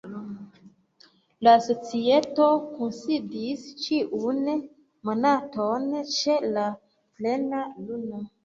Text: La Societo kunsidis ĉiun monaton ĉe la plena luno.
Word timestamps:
La 1.47 1.51
Societo 1.65 2.47
kunsidis 2.71 3.67
ĉiun 3.83 4.41
monaton 5.11 5.89
ĉe 6.17 6.41
la 6.57 6.67
plena 7.21 7.65
luno. 7.87 8.29